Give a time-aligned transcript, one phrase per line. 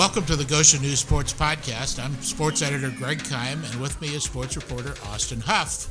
[0.00, 2.02] Welcome to the Goshen News Sports Podcast.
[2.02, 5.88] I'm sports editor Greg Keim, and with me is sports reporter Austin Huff.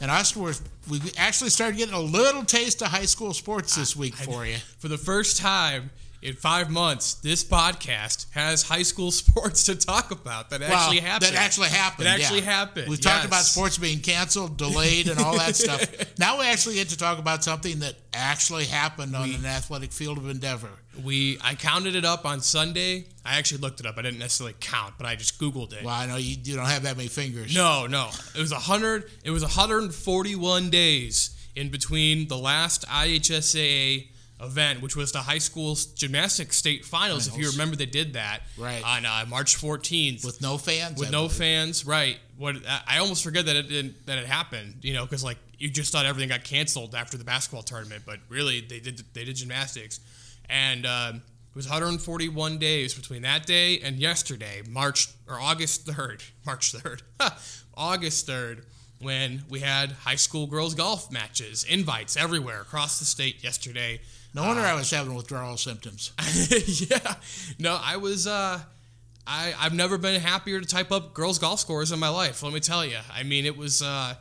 [0.00, 0.54] And Austin, we're,
[0.88, 4.58] we actually started getting a little taste of high school sports this week for you.
[4.78, 5.90] For the first time
[6.22, 11.34] in five months, this podcast has high school sports to talk about that actually happened.
[11.34, 12.06] That actually happened.
[12.06, 12.58] That actually yeah.
[12.58, 12.88] happened.
[12.88, 15.84] We've talked about sports being canceled, delayed, and all that stuff.
[16.18, 20.18] Now we actually get to talk about something that actually happened on an athletic field
[20.18, 20.70] of endeavor.
[21.04, 23.04] We I counted it up on Sunday.
[23.24, 23.96] I actually looked it up.
[23.98, 25.84] I didn't necessarily count, but I just Googled it.
[25.84, 27.54] Well, I know you, you don't have that many fingers.
[27.54, 28.10] No, no.
[28.36, 29.10] It was a hundred.
[29.24, 34.08] It was 141 days in between the last IHSAA
[34.40, 37.26] event, which was the high school gymnastics state finals.
[37.26, 38.82] If you remember, they did that Right.
[38.84, 40.98] on uh, March 14th With no fans.
[40.98, 41.32] with I no believe.
[41.36, 41.84] fans.
[41.84, 42.18] Right.
[42.36, 44.76] What I- I almost forget that it didn't, that it happened.
[44.82, 48.20] You know, because like you just thought everything got canceled after the basketball tournament, but
[48.28, 49.98] really they did they did gymnastics,
[50.48, 51.16] and um,
[51.50, 57.02] it was 141 days between that day and yesterday, March or August 3rd, March 3rd,
[57.74, 58.64] August 3rd.
[59.00, 64.00] When we had high school girls golf matches, invites everywhere across the state yesterday.
[64.34, 66.10] No wonder I was having withdrawal symptoms.
[66.90, 67.14] yeah.
[67.60, 68.58] No, I was uh
[69.24, 72.52] I I've never been happier to type up girls golf scores in my life, let
[72.52, 72.98] me tell you.
[73.14, 74.14] I mean, it was uh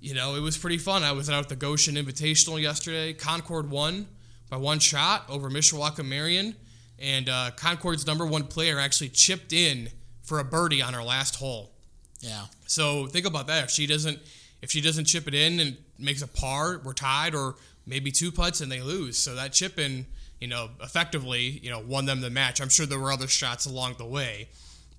[0.00, 1.04] you know, it was pretty fun.
[1.04, 3.12] I was out at the Goshen Invitational yesterday.
[3.12, 4.06] Concord won
[4.54, 6.54] by one shot over Mishawaka Marian,
[7.00, 9.88] and uh, Concord's number one player actually chipped in
[10.22, 11.72] for a birdie on her last hole.
[12.20, 12.44] Yeah.
[12.66, 13.64] So think about that.
[13.64, 14.20] If she doesn't,
[14.62, 18.30] if she doesn't chip it in and makes a par, we're tied, or maybe two
[18.30, 19.18] putts and they lose.
[19.18, 20.06] So that chip in,
[20.40, 22.60] you know, effectively, you know, won them the match.
[22.60, 24.48] I'm sure there were other shots along the way.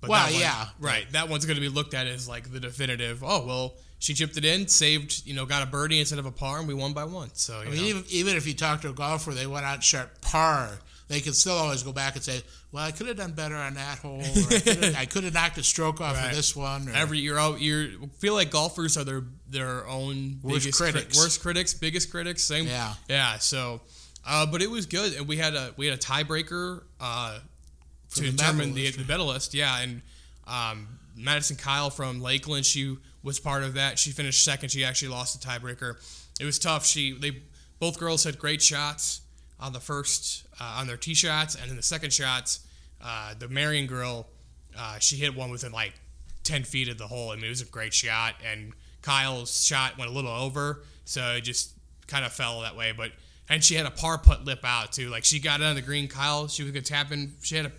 [0.02, 0.68] But Well, that one- yeah.
[0.78, 1.10] right.
[1.12, 3.24] That one's going to be looked at as like the definitive.
[3.24, 6.30] Oh well, she chipped it in, saved, you know, got a birdie instead of a
[6.32, 7.30] par, and we won by one.
[7.32, 9.84] So I mean, even, even if you talk to a golfer, they went out and
[9.84, 10.70] shot par,
[11.08, 13.74] they can still always go back and say, well, I could have done better on
[13.74, 14.24] that hole, or
[14.56, 16.30] I could have, I could have knocked a stroke off Right.
[16.30, 16.88] of this one.
[16.88, 20.90] Or, Every year out, you feel like golfers are their their own Worst biggest cri-
[20.92, 21.16] critics.
[21.18, 22.42] worst critics, biggest critics.
[22.42, 22.94] Same, Yeah.
[23.08, 23.38] yeah.
[23.38, 23.80] So,
[24.26, 27.38] uh, but it was good, and we had a we had a tiebreaker uh,
[28.16, 28.98] to the determine the, medalist.
[28.98, 29.54] the medalist.
[29.54, 30.02] Yeah, and
[30.46, 33.98] um, Madison Kyle from Lakeland, she was part of that.
[33.98, 34.70] She finished second.
[34.70, 35.96] She actually lost the tiebreaker.
[36.40, 36.86] It was tough.
[36.86, 37.42] She they
[37.78, 39.22] both girls had great shots
[39.58, 42.60] on the first uh, on their tee shots, and then the second shots,
[43.02, 44.28] uh, the Marian girl,
[44.78, 45.94] uh, she hit one within like
[46.44, 47.30] ten feet of the hole.
[47.30, 51.34] I mean, it was a great shot, and Kyle's shot went a little over, so
[51.34, 51.72] it just
[52.06, 52.92] kind of fell that way.
[52.96, 53.12] But
[53.48, 55.08] and she had a par putt lip out too.
[55.08, 56.08] Like she got it on the green.
[56.08, 57.34] Kyle, she was gonna tap in.
[57.42, 57.72] She had a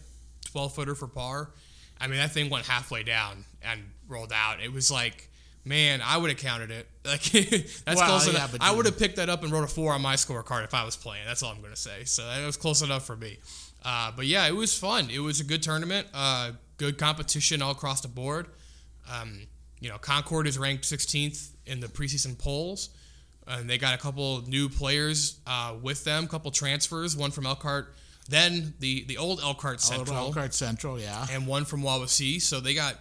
[0.46, 1.52] twelve footer for par.
[2.00, 4.62] I mean, that thing went halfway down and rolled out.
[4.62, 5.30] It was like.
[5.66, 6.88] Man, I would have counted it.
[7.06, 8.56] Like that's Well, close yeah, enough.
[8.62, 10.86] I would have picked that up and wrote a four on my scorecard if I
[10.86, 11.26] was playing.
[11.28, 12.06] That's all I'm going to say.
[12.06, 13.40] So that was close enough for me.
[13.84, 15.10] Uh, but yeah, it was fun.
[15.10, 16.08] It was a good tournament.
[16.14, 18.48] Uh, good competition all across the board.
[19.12, 19.42] Um,
[19.82, 22.90] you know, Concord is ranked 16th in the preseason polls,
[23.46, 27.46] and they got a couple new players uh, with them, a couple transfers, one from
[27.46, 27.94] Elkhart,
[28.30, 31.26] then the the old Elkhart Central, Old Elkhart Central, yeah.
[31.32, 32.42] and one from Wawasee.
[32.42, 32.96] So they got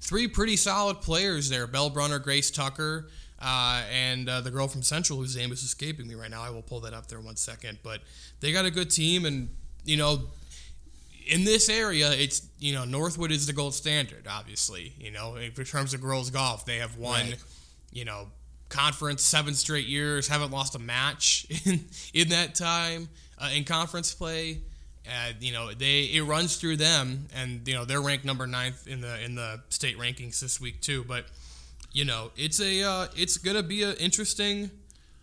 [0.00, 3.08] three pretty solid players there: Bell Brunner, Grace Tucker,
[3.40, 6.42] uh, and uh, the girl from Central whose name is escaping me right now.
[6.42, 7.78] I will pull that up there one second.
[7.82, 8.00] But
[8.40, 9.48] they got a good team, and
[9.84, 10.24] you know,
[11.26, 14.26] in this area, it's you know Northwood is the gold standard.
[14.28, 17.36] Obviously, you know, in terms of girls golf, they have won, Right.
[17.92, 18.28] you know,
[18.68, 24.14] conference seven straight years, haven't lost a match in in that time uh, in conference
[24.14, 24.60] play.
[25.06, 28.86] Uh, you know, they it runs through them, and you know they're ranked number ninth
[28.88, 31.04] in the in the state rankings this week too.
[31.04, 31.26] But
[31.92, 34.70] you know, it's a uh, it's gonna be an interesting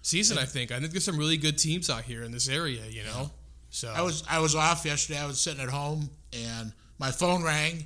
[0.01, 0.38] season.
[0.38, 0.72] I think.
[0.72, 2.85] I think there's some really good teams out here in this area.
[2.90, 3.31] You know,
[3.69, 5.19] so I was I was off yesterday.
[5.19, 7.84] I was sitting at home, and my phone rang,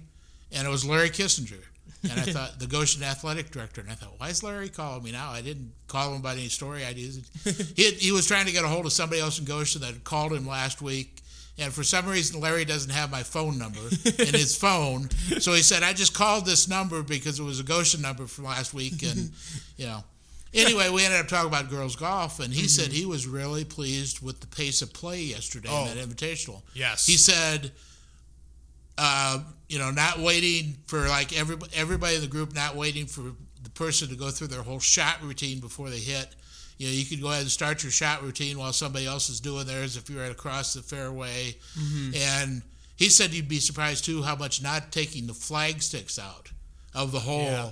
[0.52, 1.64] and it was Larry Kissinger.
[2.04, 5.12] And I thought the Goshen athletic director, and I thought, why is Larry calling me
[5.12, 5.30] now?
[5.32, 7.22] I didn't call him about any story ideas.
[7.76, 10.34] he, he was trying to get a hold of somebody else in Goshen that called
[10.34, 11.22] him last week,
[11.58, 15.62] and for some reason Larry doesn't have my phone number in his phone, so he
[15.62, 19.04] said I just called this number because it was a Goshen number from last week,
[19.04, 19.32] and
[19.78, 20.04] you know.
[20.54, 22.94] Anyway, we ended up talking about girls golf, and he said mm-hmm.
[22.96, 25.86] he was really pleased with the pace of play yesterday Oh.
[25.86, 26.62] in that invitational.
[26.74, 27.06] Yes.
[27.06, 27.72] He said,
[28.98, 29.40] uh,
[29.70, 33.22] you know, not waiting for like every, everybody in the group, not waiting for
[33.64, 36.28] the person to go through their whole shot routine before they hit.
[36.78, 39.40] You know, you could go ahead and start your shot routine while somebody else is
[39.40, 41.56] doing theirs if you're right across the fairway.
[41.78, 42.12] Mm-hmm.
[42.16, 42.62] And
[42.96, 46.52] he said you'd be surprised too how much not taking the flag sticks out
[46.94, 47.70] of the hole Yeah.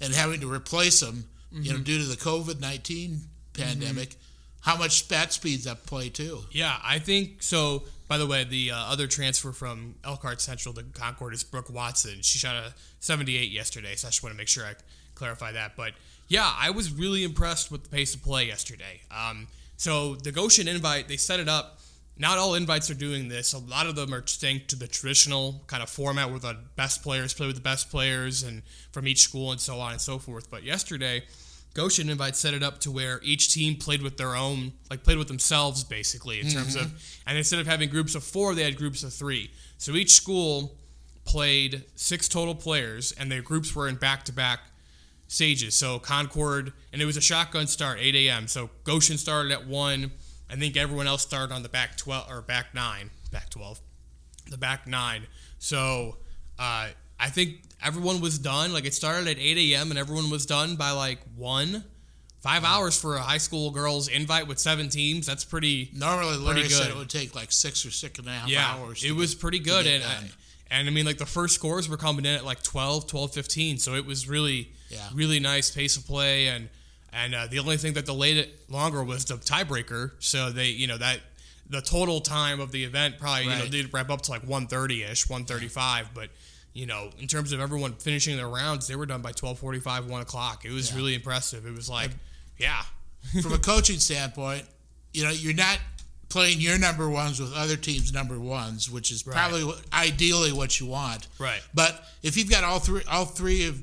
[0.00, 3.20] and having to replace them, you know, due to the COVID 19
[3.54, 4.14] pandemic,
[4.60, 6.40] how much that speeds up play too.
[6.50, 7.82] Yeah, I think so.
[8.14, 12.22] By the way, the uh, other transfer from Elkhart Central to Concord is Brooke Watson.
[12.22, 14.74] She shot a 78 yesterday, so I just want to make sure I
[15.16, 15.74] clarify that.
[15.76, 15.94] But
[16.28, 19.00] yeah, I was really impressed with the pace of play yesterday.
[19.10, 21.80] Um, so the Goshen invite, they set it up.
[22.16, 23.52] Not all invites are doing this.
[23.52, 27.02] A lot of them are staying to the traditional kind of format where the best
[27.02, 28.62] players play with the best players and
[28.92, 30.48] from each school and so on and so forth.
[30.52, 31.24] But yesterday,
[31.74, 35.18] Goshen Invite set it up to where each team played with their own, like played
[35.18, 36.92] with themselves basically in terms of,
[37.26, 39.50] and instead of having groups of four, they had groups of three.
[39.76, 40.78] So each school
[41.24, 44.60] played six total players, and their groups were in back-to-back
[45.26, 45.74] stages.
[45.76, 48.46] So Concord, and it was a shotgun start, 8 a.m.
[48.46, 50.12] So Goshen started at one.
[50.48, 53.80] I think everyone else started on the back 12 or back nine, back 12,
[54.50, 55.26] the back nine.
[55.58, 56.18] So
[56.58, 56.88] uh,
[57.18, 58.72] I think everyone was done.
[58.72, 59.90] Like it started at 8 a.m.
[59.90, 61.84] and everyone was done by like one.
[62.40, 65.26] Five hours for a high school girls invite with seven teams.
[65.26, 65.88] That's pretty.
[65.94, 66.90] Normally, Larry Pretty said good.
[66.94, 69.02] it would take like six or six and a half Yeah, hours.
[69.02, 70.28] it was get- pretty good, and done.
[70.70, 73.78] and I mean like the first scores were coming in at like 12, 12, 15.
[73.78, 75.08] So it was really, Yeah.
[75.14, 76.68] really nice pace of play, and
[77.14, 80.10] and uh, the only thing that delayed it longer was the tiebreaker.
[80.18, 81.20] So they, you know, that
[81.70, 85.02] the total time of the event probably you know did wrap up to like 130
[85.04, 86.28] ish, 135, but.
[86.74, 90.20] You know, in terms of everyone finishing their rounds, they were done by 12:45, 1
[90.22, 90.64] o'clock.
[90.64, 90.96] It was Yeah.
[90.96, 91.64] really impressive.
[91.66, 92.10] It was like,
[92.58, 92.82] yeah,
[93.42, 94.66] from a coaching standpoint,
[95.12, 95.78] you know, you're not
[96.28, 100.86] playing your number ones with other teams' number ones, which is probably ideally what you
[100.86, 101.28] want.
[101.38, 101.62] Right.
[101.72, 103.80] But if you've got all three, all three of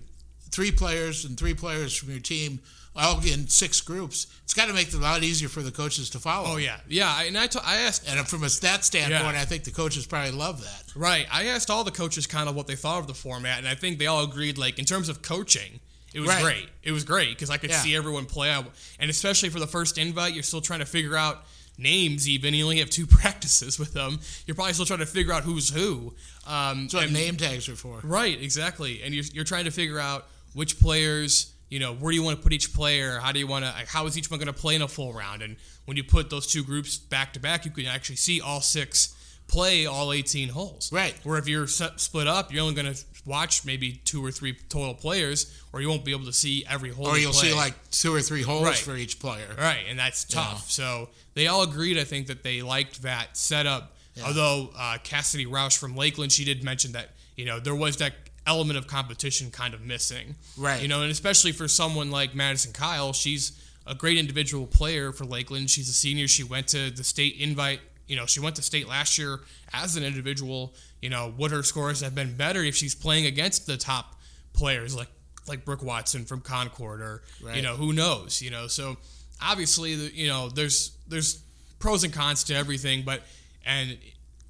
[0.49, 2.59] three players and three players from your team,
[2.95, 6.09] all in six groups, it's got to make it a lot easier for the coaches
[6.09, 6.53] to follow.
[6.53, 7.21] oh yeah, yeah.
[7.23, 9.41] And I- t- I asked And from a stat standpoint, Yeah.
[9.41, 10.83] I think the coaches probably love that.
[10.95, 11.25] Right.
[11.31, 13.75] I asked all the coaches kind of what they thought of the format, and I
[13.75, 15.79] think they all agreed, like, in terms of coaching,
[16.13, 16.43] it was Right.
[16.43, 16.69] great.
[16.83, 17.81] It was great because I could Yeah.
[17.81, 18.51] see everyone play.
[18.53, 18.65] I-
[18.99, 21.45] And especially for the first invite, you're still trying to figure out
[21.77, 22.53] names, even.
[22.53, 24.19] You only have two practices with them.
[24.45, 26.13] You're probably still trying to figure out who's who.
[26.45, 28.01] Um, That's what name tags are for.
[28.03, 29.01] Right, exactly.
[29.01, 32.38] And you're, you're trying to figure out which players, you know, where do you want
[32.38, 33.18] to put each player?
[33.19, 35.13] How do you want to, how is each one going to play in a full
[35.13, 35.41] round?
[35.41, 38.62] And when you put those two groups back to back, you can actually see all
[38.62, 39.15] six
[39.47, 40.91] play all 18 holes.
[40.91, 41.13] Right.
[41.23, 44.57] Where if you're set, split up, you're only going to watch maybe two or three
[44.69, 47.07] total players, or you won't be able to see every hole.
[47.07, 47.50] Or you'll play.
[47.50, 48.77] see like two or three holes Right.
[48.77, 49.47] for each player.
[49.57, 50.69] Right, and that's tough.
[50.71, 53.95] So they all agreed, I think, that they liked that setup.
[54.15, 54.25] Yeah.
[54.27, 58.13] Although uh, Cassidy Roush from Lakeland, she did mention that you know there was that
[58.47, 60.35] element of competition kind of missing.
[60.57, 60.81] Right.
[60.81, 63.51] You know, and especially for someone like Madison Kyle, she's
[63.85, 65.69] a great individual player for Lakeland.
[65.69, 66.27] She's a senior.
[66.27, 67.81] She went to the state invite.
[68.07, 69.39] You know, she went to state last year
[69.73, 70.73] as an individual.
[71.01, 74.15] You know, would her scores have been better if she's playing against the top
[74.53, 75.07] players like
[75.47, 77.23] like Brooke Watson from Concord or
[77.53, 78.41] you know who knows?
[78.41, 78.97] You know, so
[79.41, 81.41] obviously you know there's there's
[81.79, 83.21] pros and cons to everything, but
[83.65, 83.97] and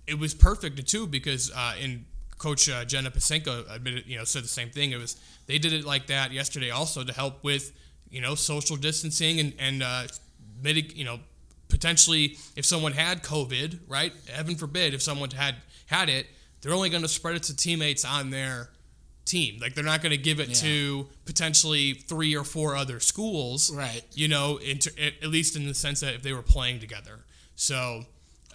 [0.08, 2.06] it was perfect too because uh, in
[2.42, 4.92] Coach uh, Jenna Pasenko admitted you know said the same thing.
[4.92, 5.16] It was
[5.46, 7.72] they did it like that yesterday also to help with
[8.10, 10.04] you know social distancing and and uh,
[10.64, 11.20] mitig- you know
[11.70, 14.12] potentially if someone had COVID, right?
[14.34, 15.56] Heaven forbid if someone had
[15.86, 16.26] had it,
[16.62, 18.70] they're only going to spread it to teammates on their
[19.26, 19.60] team.
[19.62, 20.56] Like they're not going to give it Yeah.
[20.56, 24.02] to potentially three or four other schools, Right.
[24.14, 27.20] You know, into, at at least in the sense that if they were playing together.
[27.56, 28.06] So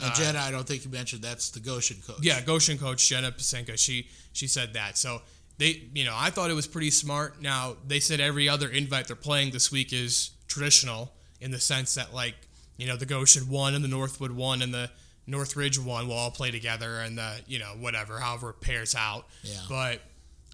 [0.03, 2.19] And Jenna, I don't think you mentioned that's the Goshen coach.
[2.23, 4.99] yeah, Goshen coach Jenna Pasenka, she she said that.
[4.99, 5.23] So
[5.59, 7.41] they, you know, I thought it was pretty smart.
[7.41, 11.95] Now they said every other invite they're playing this week is traditional in the sense
[11.95, 12.35] that like,
[12.77, 14.91] you know, the Goshen one and the Northwood one and the
[15.27, 19.27] Northridge one will all play together and the, you know, whatever, however it pairs out.
[19.43, 19.61] Yeah.
[19.69, 20.01] But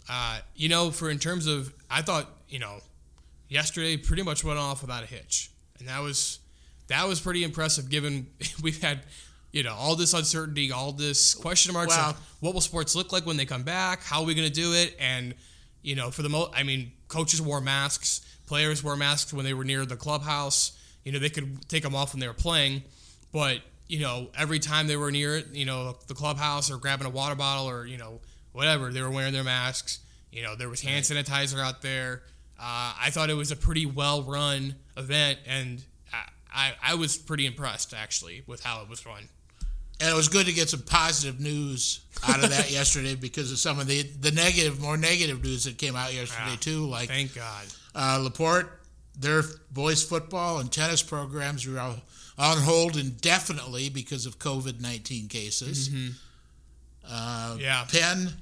[0.08, 2.78] uh, you know, for in terms of, I thought, you know,
[3.48, 6.40] yesterday pretty much went off without a hitch, and that was
[6.88, 7.88] that was pretty impressive.
[7.88, 8.26] Given
[8.62, 9.00] we've had,
[9.52, 11.96] you know, all this uncertainty, all this question marks.
[11.96, 12.16] Wow.
[12.40, 14.02] what will sports look like when they come back?
[14.02, 14.96] How are we going to do it?
[14.98, 15.34] And
[15.82, 19.54] you know, for the most, I mean, coaches wore masks, players wore masks when they
[19.54, 20.72] were near the clubhouse.
[21.04, 22.82] You know, they could take them off when they were playing,
[23.32, 27.06] but you know, every time they were near it, you know, the clubhouse or grabbing
[27.06, 28.20] a water bottle or you know,
[28.52, 29.98] whatever, they were wearing their masks.
[30.30, 32.22] You know, there was hand sanitizer out there.
[32.58, 35.82] Uh, I thought it was a pretty well run event, and
[36.12, 39.28] I, I, I was pretty impressed actually with how it was run.
[40.02, 43.58] And it was good to get some positive news out of that yesterday because of
[43.58, 46.56] some of the, the negative, more negative news that came out yesterday Yeah.
[46.56, 46.86] too.
[46.86, 47.64] Like Thank God.
[47.94, 48.68] uh, Laporte,
[49.16, 51.96] their boys football and tennis programs are all
[52.36, 55.88] on hold indefinitely because of COVID nineteen cases.
[57.08, 57.84] Uh, Yeah.
[57.90, 58.32] Penn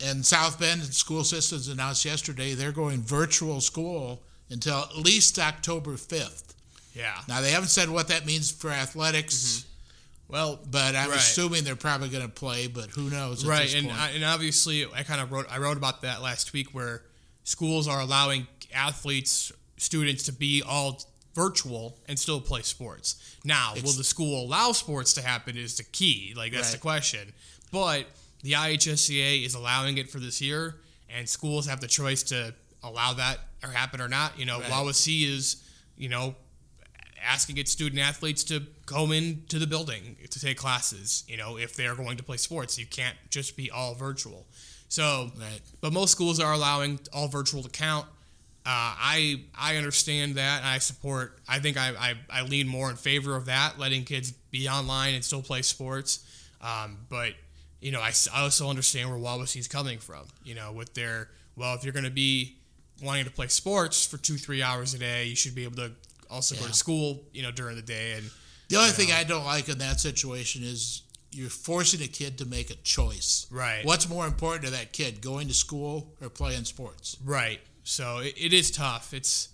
[0.00, 5.96] and South Bend school systems announced yesterday they're going virtual school until at least October
[5.96, 6.54] fifth.
[6.94, 7.20] Yeah.
[7.28, 9.64] Now they haven't said what that means for athletics,
[10.28, 11.18] Well, But I'm Right.
[11.18, 12.66] assuming they're probably going to play.
[12.66, 13.44] But who knows?
[13.44, 13.90] Right, and.
[13.90, 17.02] I, uh, and obviously, I kind of wrote I wrote about that last week where
[17.44, 21.00] schools are allowing athletes, students to be all
[21.34, 23.16] virtual and still play sports.
[23.44, 25.56] Now, will the school allow sports to happen?
[25.56, 26.34] Is the key.
[26.36, 27.32] Like that's the question.
[27.72, 28.06] But
[28.42, 30.76] the IHSAA is allowing it for this year,
[31.08, 34.38] and schools have the choice to allow that or happen or not.
[34.38, 34.70] You know, Right.
[34.70, 35.56] Wawasee is,
[35.96, 36.34] you know,
[37.24, 41.24] asking its student athletes to go into the building to take classes.
[41.28, 44.46] You know, if they're going to play sports, you can't just be all virtual.
[44.88, 45.60] So, Right.
[45.80, 48.06] but most schools are allowing all virtual to count.
[48.66, 51.38] Uh, I I understand that, and I support.
[51.48, 55.14] I think I, I, I lean more in favor of that, letting kids be online
[55.14, 56.20] and still play sports.
[56.60, 57.32] Um, but
[57.80, 60.24] you know, I, I also understand where Wawasee's coming from.
[60.44, 62.56] You know, with their well, if you're going to be
[63.02, 65.92] wanting to play sports for two three hours a day, you should be able to
[66.30, 67.22] also go to school.
[67.32, 68.30] You know, during the day and
[68.68, 72.46] the only thing I don't like in that situation is you're forcing a kid to
[72.46, 73.46] make a choice.
[73.50, 73.84] Right.
[73.84, 77.16] What's more important to that kid, going to school or playing sports?
[77.24, 77.60] Right.
[77.84, 79.12] So it, it is tough.
[79.14, 79.48] It's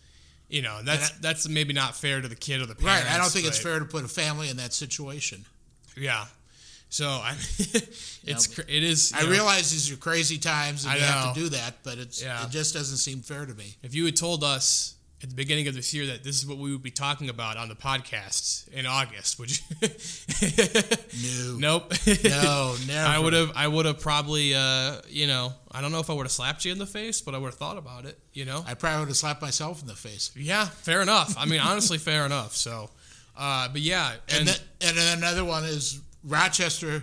[0.49, 3.05] you know that's that's maybe not fair to the kid or the parents.
[3.07, 3.15] Right.
[3.15, 5.45] I don't think it's fair to put a family in that situation.
[5.97, 6.25] Yeah.
[6.91, 7.33] So I,
[8.25, 9.13] it's it is.
[9.17, 11.99] I know, realize these are crazy times and I you have to do that, but
[11.99, 12.45] it's Yeah.
[12.45, 13.77] it just doesn't seem fair to me.
[13.83, 16.59] if you had told us at the beginning of this year that this is what
[16.59, 19.65] we would be talking about on the podcast in August, would you?
[21.57, 21.57] No.
[21.59, 21.93] nope.
[22.25, 23.09] No, never.
[23.09, 23.53] I would have.
[23.57, 24.55] I would have probably.
[24.55, 25.55] Uh, you know.
[25.73, 27.47] I don't know if I would have slapped you in the face, but I would
[27.49, 28.19] have thought about it.
[28.35, 28.63] You know.
[28.67, 30.31] I probably would have slapped myself in the face.
[30.37, 30.67] yeah.
[30.67, 31.35] Fair enough.
[31.39, 32.55] I mean, honestly, fair enough.
[32.55, 32.91] So.
[33.37, 34.59] Uh, but yeah, And and, then,
[34.99, 37.03] and another one is Rochester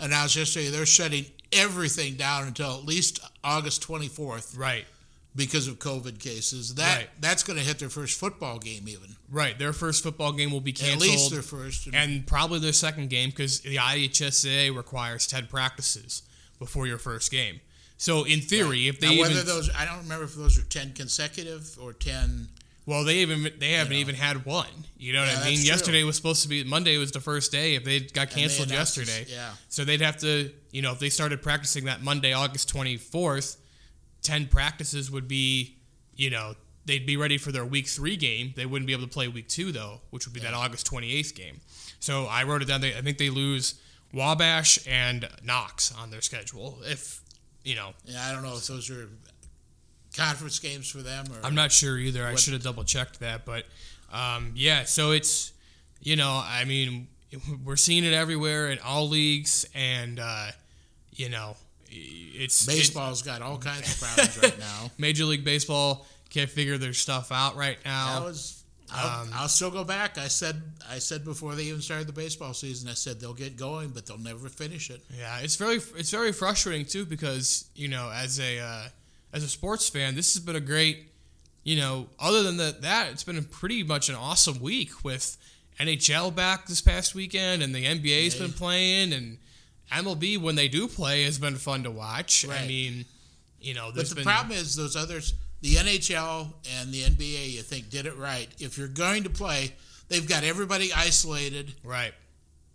[0.00, 4.84] announced yesterday they're shutting everything down until at least August 24th right,
[5.34, 6.74] because of COVID cases.
[6.74, 7.08] That Right.
[7.20, 9.16] that's going to hit their first football game even.
[9.30, 9.58] right.
[9.58, 11.02] Their first football game will be canceled.
[11.02, 11.88] At least their first.
[11.92, 16.22] and probably their second game because the IHSA requires 10 practices
[16.58, 17.60] before your first game.
[17.96, 20.62] So in theory, if they now, even whether those I don't remember if those are
[20.64, 22.48] 10 consecutive or 10
[22.84, 23.98] well, they even they haven't know.
[24.00, 24.66] even had one.
[24.98, 25.54] You know what Yeah, I mean?
[25.54, 25.68] that's true.
[25.68, 27.76] Yesterday was supposed to be Monday was the first day.
[27.76, 29.52] If they got canceled this- yesterday, yeah.
[29.68, 33.56] So they'd have to, you know, if they started practicing that Monday, August 24th,
[34.22, 35.76] 10 practices would be,
[36.14, 38.52] you know, they'd be ready for their week three game.
[38.56, 41.34] They wouldn't be able to play week two, though, which would be that August 28th
[41.34, 41.60] game.
[42.00, 42.80] So I wrote it down.
[42.80, 43.80] They, I think they lose
[44.12, 46.78] Wabash and Knox on their schedule.
[46.84, 47.20] If,
[47.64, 49.08] you know, Yeah, I don't know if those are
[50.16, 52.26] conference games for them or I'm not sure either.
[52.26, 53.64] I should have double checked that, but
[54.12, 54.84] um, yeah.
[54.84, 55.52] So it's
[56.00, 57.08] you know, I mean,
[57.64, 60.48] we're seeing it everywhere in all leagues, and uh,
[61.12, 61.56] you know,
[61.94, 64.90] it's it- baseball's got all kinds of problems right now.
[64.98, 68.24] Major League Baseball can't figure their stuff out right now.
[68.24, 68.58] was
[68.94, 70.18] I'll, Um, I'll still go back.
[70.18, 72.88] I said I said before they even started the baseball season.
[72.88, 75.00] I said they'll get going, but they'll never finish it.
[75.16, 78.84] Yeah, it's very it's very frustrating too because you know as a uh,
[79.32, 81.06] as a sports fan, this has been a great
[81.64, 85.36] you know other than the, that it's been a pretty much an awesome week with
[85.80, 88.42] NHL back this past weekend and the NBA's Yeah.
[88.42, 89.38] been playing and
[89.90, 92.46] MLB when they do play has been fun to watch.
[92.48, 93.04] I mean,
[93.60, 97.62] you know, But the been problem is those others, the NHL and the NBA, you
[97.62, 98.48] think did it right.
[98.58, 99.72] If you're going to play,
[100.08, 101.74] they've got everybody isolated.
[101.84, 102.12] right,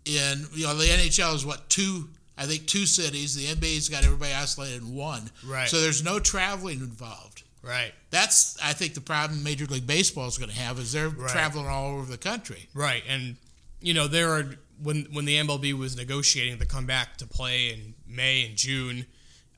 [0.04, 2.08] In you know the NHL is what two.
[2.40, 3.34] I think two cities.
[3.34, 5.28] The NBA's got everybody isolated in one.
[5.44, 5.68] Right.
[5.68, 7.42] So there's no traveling involved.
[7.64, 11.08] right, That's I think the problem Major League Baseball is going to have is they're
[11.08, 11.28] Right.
[11.28, 12.68] traveling all over the country.
[12.74, 13.34] right, and
[13.80, 17.72] you know there are when when the MLB was negotiating to come back to play
[17.72, 19.06] in May and June,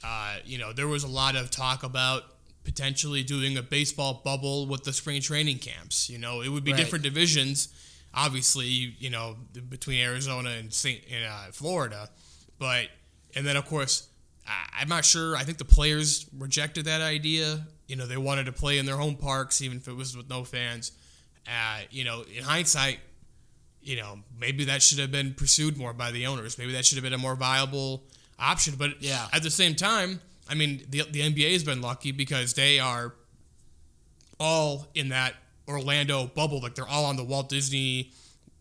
[0.05, 2.23] uh, you know there was a lot of talk about
[2.65, 6.09] potentially doing a baseball bubble with the spring training camps.
[6.11, 6.79] You know, it would be Right.
[6.79, 7.69] different divisions,
[8.15, 8.67] obviously.
[8.67, 9.37] You know,
[9.69, 12.09] between Arizona and Saint and uh, Florida,
[12.59, 12.89] but
[13.35, 14.07] and then of course.
[14.47, 15.37] I- I'm not sure.
[15.37, 17.67] I think the players rejected that idea.
[17.87, 20.29] You know, they wanted to play in their home parks, even if it was with
[20.31, 20.93] no fans.
[21.47, 22.99] Uh, you know, in hindsight,
[23.83, 26.59] you know, maybe that should have been pursued more by the owners.
[26.59, 28.03] Maybe that should have been a more viable
[28.39, 28.75] option.
[28.77, 29.29] But Yeah.
[29.33, 33.15] at the same time, I mean, the, the NBA has been lucky because they are
[34.39, 35.35] all in that
[35.69, 36.61] Orlando bubble.
[36.61, 38.11] Like they're all on the Walt Disney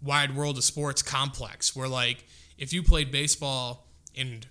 [0.02, 1.76] Wide World of Sports complex.
[1.76, 2.26] Where like
[2.58, 4.42] if you played baseball in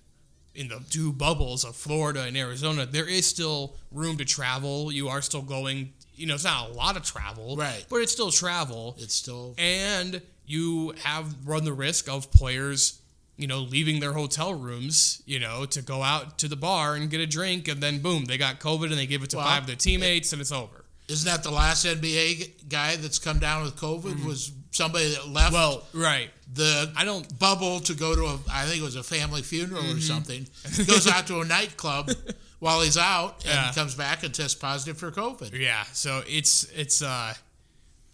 [0.54, 4.90] in the two bubbles of Florida and Arizona, there is still room to travel.
[4.92, 5.92] You are still going.
[6.16, 7.87] You know, it's not a lot of travel, Right.
[7.88, 13.00] But it's still travel It's still and you have run the risk of players
[13.37, 17.09] you know leaving their hotel rooms you know to go out to the bar and
[17.11, 19.47] get a drink and then boom they got covid and they give it to Well,
[19.47, 23.38] five of their teammates and it's over Isn't that the last NBA guy that's come
[23.38, 24.25] down with COVID?
[24.26, 26.28] Was somebody that left Well, right.
[26.52, 27.26] the I don't.
[27.38, 29.99] bubble to go to a I think it was a family funeral Mm-hmm.
[29.99, 30.47] or something.
[30.87, 32.11] Goes out to a nightclub
[32.59, 33.73] while he's out and Yeah.
[33.75, 35.52] comes back and tests positive for COVID.
[35.59, 35.85] Yeah.
[35.93, 37.33] So it's it's uh,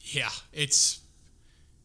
[0.00, 1.00] yeah, it's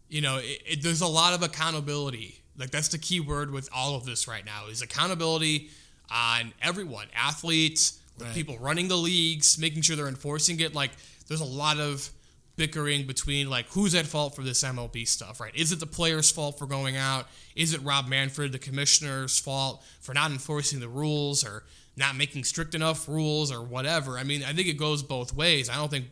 [0.09, 2.41] you know, it, it, there's a lot of accountability.
[2.57, 5.69] Like that's the key word with all of this right now is accountability
[6.11, 8.33] on everyone, athletes, the Right.
[8.33, 10.75] people running the leagues, making sure they're enforcing it.
[10.75, 10.91] Like
[11.29, 12.09] there's a lot of
[12.57, 15.55] bickering between like who's at fault for this MLB stuff, right?
[15.55, 17.27] Is it the player's fault for going out?
[17.55, 21.63] Is it Rob Manfred, the commissioner's fault for not enforcing the rules or
[21.95, 24.17] not making strict enough rules or whatever?
[24.17, 25.69] I mean, I think it goes both ways.
[25.69, 26.07] I don't think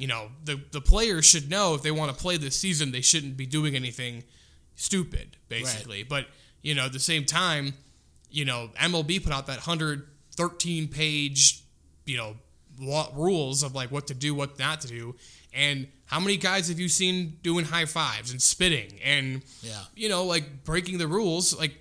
[0.00, 3.02] you know the the players should know if they want to play this season, they
[3.02, 4.24] shouldn't be doing anything
[4.74, 6.02] stupid, basically.
[6.02, 6.26] But
[6.62, 7.74] you know, at the same time,
[8.30, 11.62] you know, MLB put out that 113 page,
[12.06, 12.36] you know,
[12.80, 15.14] law, rules of like what to do, what not to do,
[15.52, 19.84] and how many guys have you seen doing high fives and spitting and Yeah.
[19.94, 21.74] you know, like breaking the rules, like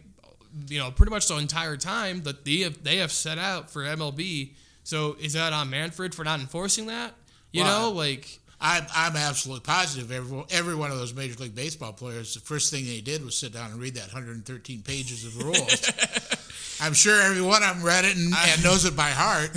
[0.67, 3.83] you know, pretty much the entire time that they have they have set out for
[3.83, 4.55] MLB.
[4.83, 7.13] So is that on Manfred for not enforcing that?
[7.51, 11.55] You Well, know, like I'm, I'm absolutely positive every, every one of those Major League
[11.55, 15.25] Baseball players, the first thing they did was sit down and read that 113 pages
[15.25, 15.91] of rules.
[16.81, 19.49] I'm sure every one of them read it and, and knows it by heart.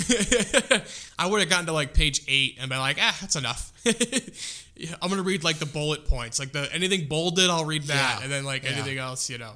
[1.19, 3.73] I would have gotten to like page eight and been like, ah, that's enough.
[4.75, 8.17] Yeah, I'm gonna read like the bullet points, like the anything bolded, I'll read that,
[8.19, 8.23] Yeah.
[8.25, 8.71] and then like Yeah.
[8.71, 9.53] anything else, you know.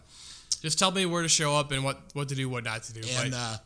[0.61, 2.93] Just tell me where to show up and what what to do, what not to
[2.93, 3.01] do.
[3.17, 3.57] And uh,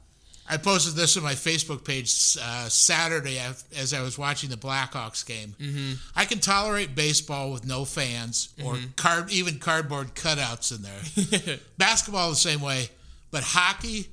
[0.52, 2.10] I posted this on my Facebook page
[2.42, 3.38] uh, Saturday
[3.76, 5.54] as I was watching the Blackhawks game.
[5.60, 5.92] Mm-hmm.
[6.16, 8.86] I can tolerate baseball with no fans or Mm-hmm.
[8.96, 11.58] card, even cardboard cutouts in there.
[11.78, 12.88] Basketball the same way,
[13.30, 14.08] but hockey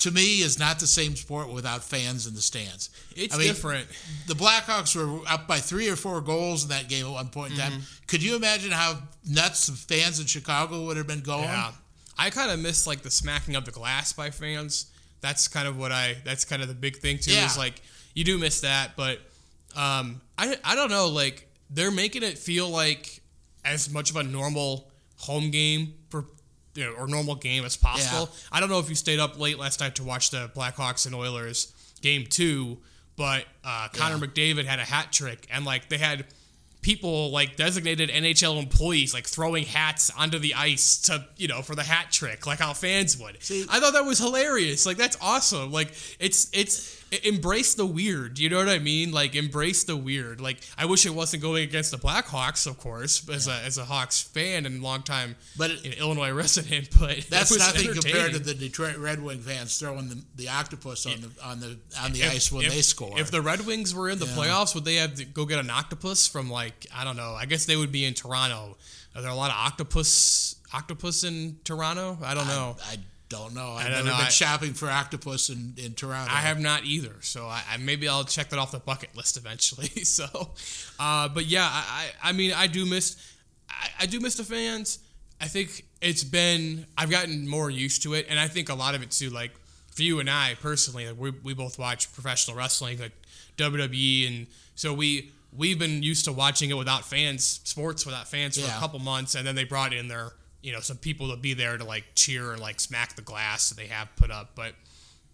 [0.00, 2.90] to me is not the same sport without fans in the stands.
[3.14, 3.86] it's I mean, different.
[4.26, 7.52] The Blackhawks were up by three or four goals in that game at one point
[7.52, 7.72] in time.
[7.72, 8.04] Mm-hmm.
[8.06, 8.98] Could you imagine how
[9.28, 11.44] nuts the fans in Chicago would have been going?
[11.44, 11.72] Yeah,
[12.18, 14.86] I kind of miss like the smacking of the glass by fans.
[15.24, 16.16] That's kind of what I.
[16.22, 17.32] That's kind of the big thing too.
[17.32, 17.46] Yeah.
[17.46, 17.80] Is like
[18.14, 19.18] you do miss that, but
[19.74, 21.08] um, I I don't know.
[21.08, 23.22] Like they're making it feel like
[23.64, 26.26] as much of a normal home game for.
[26.76, 28.28] You know, or normal game as possible.
[28.50, 31.14] I don't know if you stayed up late last night to watch the Blackhawks and
[31.14, 32.78] Oilers game two,
[33.14, 36.24] but uh, Connor McDavid had a hat trick, and like they had
[36.84, 41.74] people like designated NHL employees like throwing hats onto the ice to you know for
[41.74, 43.42] the hat trick like how fans would.
[43.42, 44.84] See- I thought that was hilarious.
[44.84, 45.72] Like that's awesome.
[45.72, 48.38] Like it's it's embrace the weird.
[48.38, 49.12] You know what I mean?
[49.12, 50.40] Like embrace the weird.
[50.40, 53.84] Like I wish it wasn't going against the Blackhawks, of course, as a as a
[53.84, 56.88] Hawks fan and longtime But it- you know, Illinois resident.
[56.98, 61.20] But That's nothing compared to the Detroit Red Wing fans throwing the, the octopus on
[61.20, 63.18] the on the on the If- ice when if- they score.
[63.18, 64.32] If the Red Wings were in the Yeah.
[64.36, 67.34] playoffs, would they have to go get an octopus from like I don't know?
[67.34, 68.76] I guess they would be in Toronto.
[69.14, 72.18] Are there a lot of octopus octopus in Toronto?
[72.24, 72.76] I don't know.
[72.90, 72.96] I
[73.28, 73.70] don't know.
[73.72, 74.16] I've don't never know.
[74.16, 76.32] been I- shopping for octopus in, in Toronto.
[76.32, 79.36] I have not either, so I, I maybe I'll check that off the bucket list
[79.36, 79.88] eventually.
[80.04, 80.26] So,
[80.98, 83.16] uh, but yeah, I, I I mean I do miss
[83.68, 84.98] I, I do miss the fans.
[85.40, 88.94] I think it's been I've gotten more used to it, and I think a lot
[88.94, 89.30] of it too.
[89.30, 89.52] Like
[89.94, 93.12] for you and I personally, like we we both watch professional wrestling, like
[93.56, 98.56] WWE, and so we we've been used to watching it without fans, sports without fans
[98.58, 98.76] for Yeah.
[98.76, 100.32] a couple months, and then they brought in their
[100.64, 103.68] you know some people to be there to like cheer and like smack the glass
[103.68, 104.72] that they have put up, but.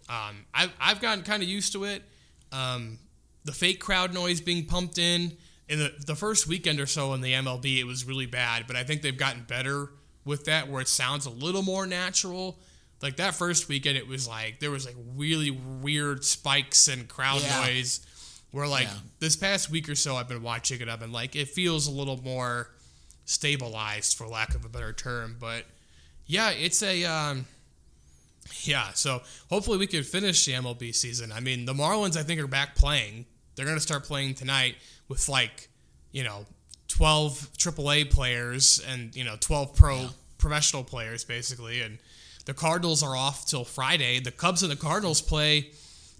[0.09, 2.03] Um, I've, I've gotten kind of used to it.
[2.51, 2.99] Um,
[3.45, 5.37] the fake crowd noise being pumped in.
[5.69, 8.75] In the, the first weekend or so in the MLB, it was really bad, but
[8.75, 9.91] I think they've gotten better
[10.25, 12.59] with that where it sounds a little more natural.
[13.01, 17.43] Like that first weekend, it was like there was like really weird spikes and crowd
[17.43, 17.67] Yeah.
[17.67, 18.01] noise.
[18.51, 18.95] Where like Yeah.
[19.21, 21.93] this past week or so, I've been watching it up and like it feels a
[21.93, 22.69] little more
[23.31, 25.37] stabilized, for lack of a better term.
[25.39, 25.65] But
[26.27, 27.47] yeah, it's a um,
[28.63, 31.33] yeah, so hopefully we can finish the MLB season.
[31.33, 33.27] I mean, the Marlins, I think, are back playing.
[33.55, 34.77] They're going to start playing tonight
[35.09, 35.69] with like,
[36.13, 36.47] you know,
[36.89, 41.81] 12 AAA players and, you know, 12 pro professional players, basically.
[41.81, 41.99] And
[42.47, 44.19] the Cardinals are off till Friday.
[44.21, 45.71] The Cubs and the Cardinals play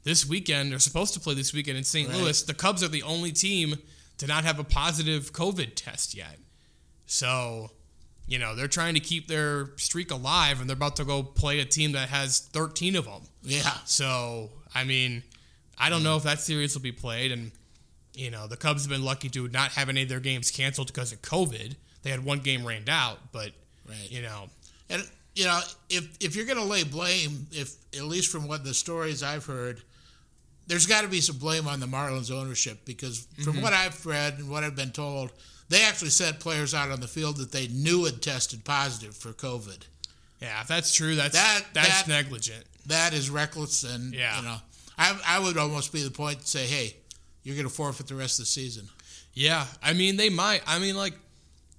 [0.05, 0.71] this weekend.
[0.71, 2.09] They're supposed to play this weekend in St.
[2.09, 2.19] Right.
[2.19, 2.43] Louis.
[2.43, 3.77] The Cubs are the only team
[4.19, 6.39] to not have a positive COVID test yet.
[7.11, 7.73] So,
[8.29, 11.59] you know, they're trying to keep their streak alive and they're about to go play
[11.59, 13.23] a team that has 13 of them.
[13.43, 13.73] yeah.
[13.85, 15.25] So, I mean,
[15.77, 17.33] I don't know if that series will be played.
[17.33, 17.51] And,
[18.15, 20.87] you know, the Cubs have been lucky to not have any of their games canceled
[20.87, 21.75] because of COVID.
[22.03, 23.51] They had one game rained out, but,
[23.89, 24.09] Right.
[24.09, 24.49] you know,
[24.89, 25.03] And
[25.35, 28.73] you know, if if you're going to lay blame, if at least from what the
[28.75, 29.83] stories I've heard,
[30.71, 33.63] there's got to be some blame on the Marlins ownership because from Mm-hmm.
[33.63, 35.33] what I've read and what I've been told,
[35.69, 39.33] they actually sent players out on the field that they knew had tested positive for
[39.33, 39.81] COVID.
[40.41, 42.65] Yeah, if that's true, that's That- that's that- negligent.
[42.87, 44.37] That is reckless, and Yeah.
[44.39, 44.61] you know,
[44.97, 46.97] I I would almost be the point to say, hey,
[47.43, 48.89] you're going to forfeit the rest of the season.
[49.35, 50.63] Yeah, I mean they might.
[50.67, 51.15] I mean like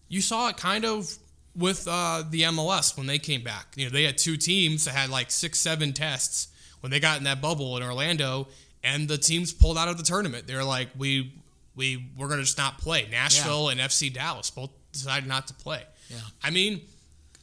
[0.10, 1.18] you saw it kind of
[1.56, 3.74] with uh, the MLS when they came back.
[3.76, 6.48] You know, they had two teams that had like six, seven tests
[6.82, 8.48] when they got in that bubble in Orlando,
[8.84, 10.48] and the teams pulled out of the tournament.
[10.48, 11.34] They're like, we
[11.76, 13.08] we we're gonna just not play.
[13.10, 15.84] Nashville and FC Dallas both decided not to play.
[16.10, 16.18] Yeah.
[16.44, 16.82] I mean,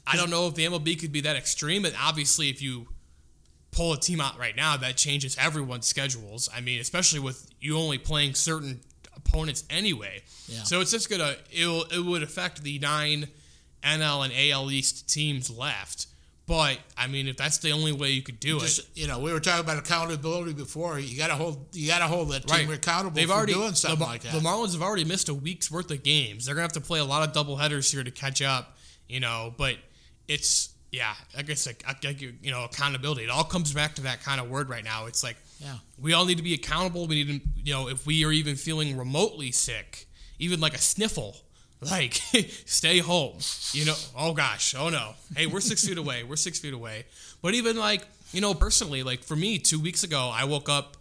[0.06, 2.88] I don't know if the MLB could be that extreme, and obviously if you
[3.70, 6.48] pull a team out right now, that changes everyone's schedules.
[6.54, 8.80] I mean, especially with you only playing certain
[9.16, 10.22] opponents anyway.
[10.46, 10.62] Yeah.
[10.62, 13.28] So it's just gonna it'll it would affect the nine
[13.82, 16.06] NL and AL East teams left.
[16.48, 19.30] But I mean, if that's the only way you could do it, you know, we
[19.34, 20.98] were talking about accountability before.
[20.98, 23.74] You got to hold you got to hold that team accountable They've for already doing
[23.74, 24.32] something the, like that.
[24.32, 26.46] The Marlins have already missed a week's worth of games.
[26.46, 28.78] They're gonna have to play a lot of double headers here to catch up.
[29.08, 29.76] You know, but
[30.26, 31.84] it's yeah, I guess like,
[32.42, 33.24] you know accountability.
[33.24, 35.04] It all comes back to that kind of word right now.
[35.04, 35.74] It's like yeah.
[36.00, 37.06] we all need to be accountable.
[37.06, 40.06] We need to, you know, if we are even feeling remotely sick,
[40.38, 41.36] even like a sniffle,
[41.80, 42.14] like
[42.66, 43.38] stay home.
[43.72, 45.14] You know, oh gosh, oh no.
[45.36, 46.24] Hey, we're six feet away.
[46.24, 47.06] We're six feet away.
[47.42, 50.96] But even like, you know, personally, like for me, two weeks ago, I woke up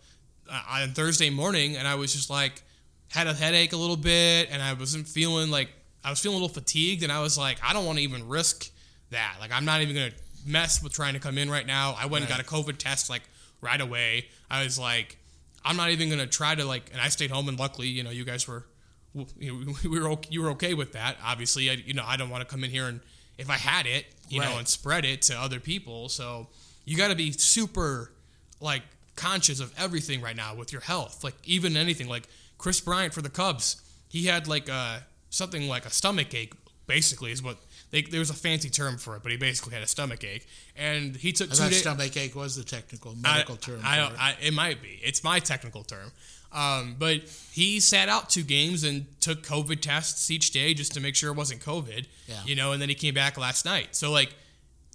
[0.49, 2.61] uh, on Thursday morning and I was just like,
[3.09, 5.69] had a headache a little bit and I wasn't feeling like,
[6.03, 8.27] I was feeling a little fatigued and I was like, I don't want to even
[8.27, 8.69] risk
[9.11, 9.37] that.
[9.39, 11.95] Like, I'm not even going to mess with trying to come in right now.
[11.97, 13.23] I went and got a COVID test like
[13.61, 14.27] right away.
[14.49, 15.17] I was like,
[15.65, 18.03] I'm not even going to try to like, and I stayed home and luckily, you
[18.03, 18.65] know, you guys were,
[19.13, 19.25] you
[19.65, 21.17] know, we were, okay- you were okay with that.
[21.23, 22.99] Obviously, I, you know, I don't want to come in here and
[23.37, 26.09] if I had it, you know, and spread it to other people.
[26.09, 26.47] So
[26.85, 28.11] you got to be super
[28.59, 28.81] like
[29.15, 31.23] conscious of everything right now with your health.
[31.23, 35.85] Like even anything like Kris Bryant for the Cubs, he had like uh something like
[35.85, 36.53] a stomach ache.
[36.87, 37.57] Basically, is what
[37.91, 40.47] they, there was a fancy term for it, but he basically had a stomach ache,
[40.75, 41.79] and he took I two days.
[41.81, 43.81] stomach ache was the technical I- medical term.
[43.83, 44.13] I, don't.
[44.13, 44.19] it.
[44.19, 44.99] I, it might be.
[45.03, 46.11] It's my technical term.
[46.51, 50.99] Um, but he sat out two games and took COVID tests each day just to
[51.01, 52.05] make sure it wasn't COVID.
[52.27, 52.35] Yeah.
[52.45, 53.95] You know, and then he came back last night.
[53.95, 54.33] So like,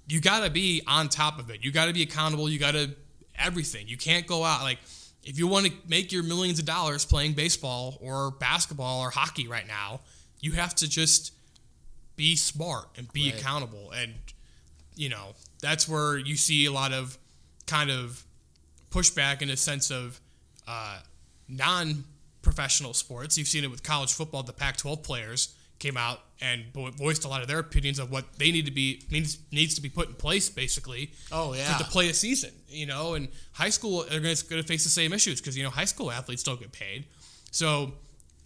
[0.09, 1.63] you got to be on top of it.
[1.65, 2.49] You got to be accountable.
[2.49, 2.91] You got to
[3.39, 3.87] everything.
[3.89, 4.79] You can't go out like
[5.25, 9.47] if you want to make your millions of dollars playing baseball or basketball or hockey
[9.47, 10.01] right now,
[10.41, 11.33] you have to just
[12.17, 13.41] be smart and be Right.
[13.41, 14.15] accountable and
[14.97, 17.17] you know that's where you see a lot of
[17.67, 18.25] kind of
[18.91, 20.21] pushback in a sense of
[20.69, 20.99] uh,
[21.57, 23.39] non-professional sports.
[23.39, 24.43] You've seen it with college football.
[24.43, 28.25] The Pac-12 players came out and vo- voiced a lot of their opinions of what
[28.39, 31.77] they need to be needs needs to be put in place, basically, oh yeah.
[31.77, 32.51] to, to play a season.
[32.69, 35.71] You know, and high school they're going to face the same issues because you know
[35.71, 37.07] high school athletes don't get paid.
[37.51, 37.93] So,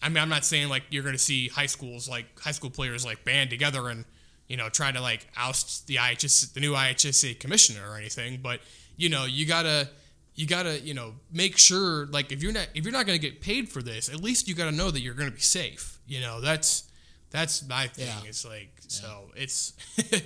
[0.03, 2.71] I mean, I'm not saying like you're going to see high schools like high school
[2.71, 4.05] players like band together and
[4.49, 8.61] you know try to like oust the IHS the new IHSA commissioner or anything, but
[8.97, 9.89] you know you gotta
[10.37, 13.27] you gotta you know make sure like if you're not if you're not going to
[13.31, 15.41] get paid for this, at least you got to know that you're going to be
[15.41, 15.99] safe.
[16.07, 16.85] You know that's
[17.31, 18.07] that's my thing.
[18.07, 18.29] Yeah.
[18.29, 19.73] It's like so it's.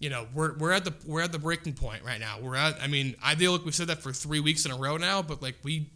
[0.00, 2.38] you know, we're, we're at the we're at the breaking point right now.
[2.40, 2.80] We're at.
[2.82, 5.20] I mean, I feel like we've said that for three weeks in a row now,
[5.20, 5.90] but like we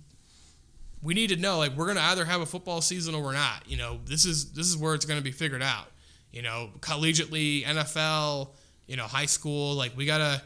[1.03, 3.63] we need to know like we're gonna either have a football season or we're not.
[3.67, 5.87] You know, this is this is where it's gonna be figured out.
[6.33, 8.51] You know, collegiately, NFL,
[8.87, 10.43] you know, high school, like we gotta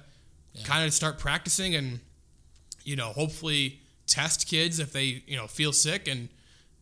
[0.65, 1.99] kind of start practicing and
[2.89, 6.29] you know, hopefully test kids if they you know feel sick and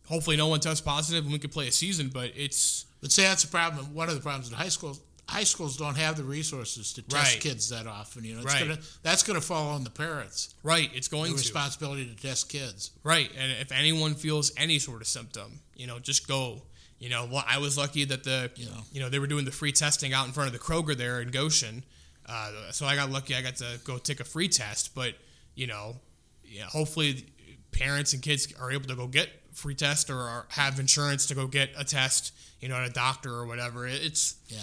[0.07, 2.09] hopefully no one tests positive and we can play a season.
[2.19, 3.93] But it's But see, that's the problem.
[3.93, 7.33] One of the problems in high schools, high schools don't have the resources to test
[7.33, 7.41] Right.
[7.41, 8.23] kids that often.
[8.23, 8.67] You know, it's Right.
[8.67, 10.39] gonna that's gonna fall on the parents.
[10.63, 10.89] right.
[10.95, 12.91] It's The going to responsibility to test kids.
[13.03, 16.63] Right, and if anyone feels any sort of symptom, you know, just go.
[16.99, 18.69] You know, well, I was lucky that the, Yeah.
[18.91, 21.21] you know, they were doing the free testing out in front of the Kroger there
[21.21, 21.83] in Goshen,
[22.25, 23.35] uh, so I got lucky.
[23.35, 25.13] I got to go take a free test, but
[25.57, 25.97] you know,
[26.45, 27.25] yeah, hopefully
[27.71, 31.35] parents and kids are able to go get free test or are, have insurance to
[31.35, 33.85] go get a test, you know, at a doctor or whatever.
[33.87, 34.59] It's Yeah.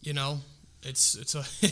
[0.00, 0.40] you know,
[0.82, 1.40] it's it's a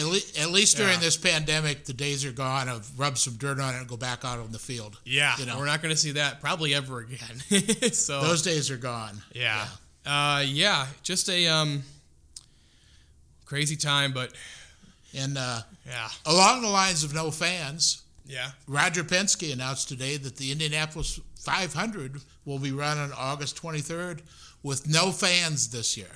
[0.00, 1.00] At, le- at least during Yeah.
[1.00, 4.24] this pandemic, the days are gone of rub some dirt on it and go back
[4.24, 4.98] out on the field.
[5.04, 5.36] yeah.
[5.38, 5.58] You know.
[5.58, 7.38] We're not going to see that probably ever again.
[7.92, 9.20] so Those days are gone.
[9.34, 9.66] Yeah.
[10.06, 10.86] Uh, yeah.
[11.02, 11.82] Just a um,
[13.44, 14.32] crazy time, but
[15.14, 16.08] And uh, yeah.
[16.26, 18.50] along the lines of no fans, Yeah.
[18.66, 24.20] Roger Penske announced today that the Indianapolis 500 will be run on August 23rd
[24.62, 26.06] with no fans this year.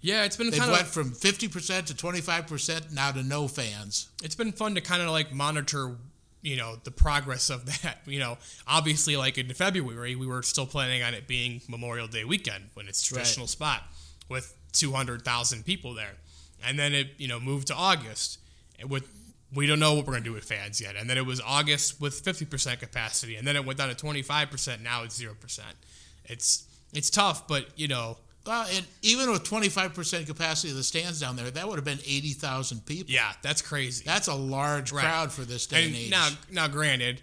[0.00, 0.24] Yeah.
[0.24, 4.08] It's been They've kind went of from 50% to 25% now to no fans.
[4.22, 5.96] it's been fun to kind of like monitor
[6.42, 7.98] you know the progress of that.
[8.06, 8.36] You know,
[8.68, 12.86] obviously, like in February, we were still planning on it being Memorial Day weekend when
[12.86, 13.82] it's traditional spot
[14.28, 16.16] with two hundred thousand people there,
[16.62, 18.38] and then it you know moved to August
[18.86, 19.08] with
[19.54, 22.00] we don't know what we're gonna do with fans yet, and then it was August
[22.00, 24.82] with fifty percent capacity, and then it went down to twenty five percent.
[24.82, 25.76] Now it's zero percent.
[26.24, 31.18] It's it's tough, but you know Well, and even with 25% capacity of the stands
[31.18, 33.10] down there, that would have been 80,000 people.
[33.12, 34.04] yeah, that's crazy.
[34.04, 35.02] That's a large Right.
[35.02, 36.10] crowd for this day and, And age.
[36.10, 37.22] now, now, granted,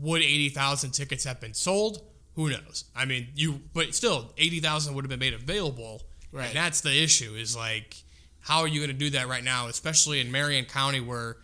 [0.00, 2.02] would eighty thousand tickets have been sold?
[2.34, 2.84] Who knows?
[2.94, 6.02] I mean, you, but still, eighty thousand would have been made available.
[6.32, 6.48] Right.
[6.48, 7.34] And that's the issue.
[7.34, 7.96] Is like,
[8.46, 11.36] how are you going to do that right now, especially in Marion County, where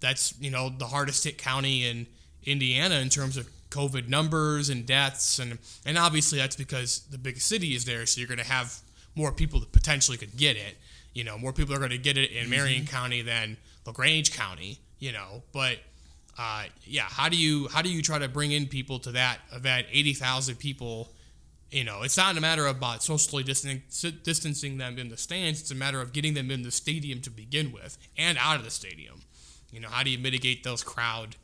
[0.00, 2.06] that's you know the hardest hit county in
[2.44, 7.38] Indiana in terms of COVID numbers and deaths, and and obviously that's because the big
[7.38, 8.78] city is there, so you're going to have
[9.14, 10.78] more people that potentially could get it.
[11.12, 14.78] You know, more people are going to get it in Marion County than Lagrange County.
[15.00, 15.78] You know, but
[16.38, 19.40] uh, yeah, how do you how do you try to bring in people to that
[19.52, 19.86] event?
[19.92, 21.10] Eighty thousand people.
[21.70, 23.82] You know, it's not a matter about socially distancing,
[24.22, 25.60] distancing them in the stands.
[25.60, 28.64] It's a matter of getting them in the stadium to begin with and out of
[28.64, 29.20] the stadium.
[29.70, 31.36] You know, how do you mitigate those crowd,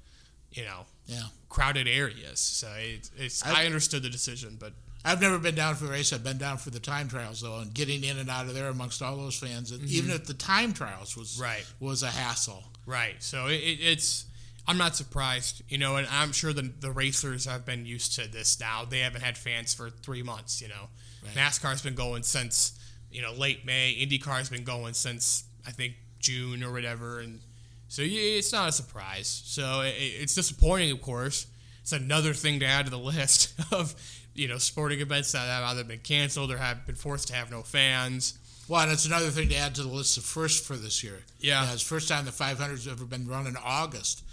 [0.52, 1.24] you know, yeah.
[1.50, 2.40] crowded areas?
[2.40, 4.72] So it, it's I, I- understood the decision, but
[5.04, 6.10] I've never been down for the race.
[6.14, 8.68] I've been down for the time trials though, and getting in and out of there
[8.68, 11.42] amongst all those fans, and even at the time trials was Mm-hmm.
[11.42, 11.66] Right.
[11.80, 12.64] was a hassle.
[12.86, 13.16] Right.
[13.18, 14.24] So it, it's.
[14.66, 18.30] I'm not surprised, you know, and I'm sure the the racers have been used to
[18.30, 18.84] this now.
[18.84, 20.88] They haven't had fans for three months, you know.
[21.22, 21.34] Right.
[21.34, 22.78] NASCAR's been going since
[23.10, 23.94] you know late May.
[23.94, 27.40] IndyCar's been going since I think June or whatever, and
[27.88, 29.42] so yeah, it's not a surprise.
[29.44, 31.46] So it, it's disappointing, of course.
[31.82, 33.94] It's another thing to add to the list of
[34.34, 37.50] you know sporting events that have either been canceled or have been forced to have
[37.50, 38.38] no fans.
[38.66, 41.20] Well, and it's another thing to add to the list of first for this year.
[41.38, 41.70] Yeah.
[41.72, 44.24] it's first time the 500's ever been run in August,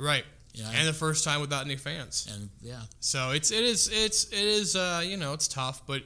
[0.00, 0.24] Right.
[0.52, 0.70] Yeah.
[0.74, 2.26] And the first time without any fans.
[2.34, 6.02] and yeah, So it's it is it's it is uh you know it's tough, but